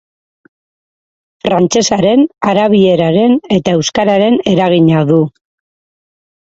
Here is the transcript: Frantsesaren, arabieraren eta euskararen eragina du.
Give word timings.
Frantsesaren, 1.47 2.25
arabieraren 2.53 3.39
eta 3.59 3.77
euskararen 3.83 4.43
eragina 4.57 5.09
du. 5.13 5.25